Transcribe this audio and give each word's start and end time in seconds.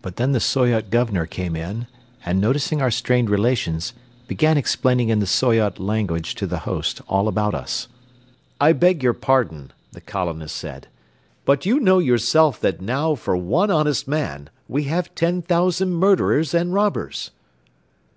But 0.00 0.16
then 0.16 0.32
the 0.32 0.40
Soyot 0.40 0.90
Governor 0.90 1.24
came 1.24 1.54
in 1.54 1.86
and, 2.26 2.40
noticing 2.40 2.82
our 2.82 2.90
strained 2.90 3.30
relations, 3.30 3.94
began 4.26 4.58
explaining 4.58 5.08
in 5.08 5.20
the 5.20 5.24
Soyot 5.24 5.78
language 5.78 6.34
to 6.34 6.48
the 6.48 6.58
host 6.66 7.00
all 7.06 7.28
about 7.28 7.54
us. 7.54 7.86
"I 8.60 8.72
beg 8.72 9.04
your 9.04 9.12
pardon," 9.14 9.70
the 9.92 10.00
colonist 10.00 10.56
said, 10.56 10.88
"but 11.44 11.64
you 11.64 11.78
know 11.78 12.00
yourself 12.00 12.58
that 12.58 12.80
now 12.80 13.14
for 13.14 13.36
one 13.36 13.70
honest 13.70 14.08
man 14.08 14.50
we 14.66 14.82
have 14.86 15.14
ten 15.14 15.42
thousand 15.42 15.92
murderers 15.94 16.54
and 16.54 16.74
robbers." 16.74 17.30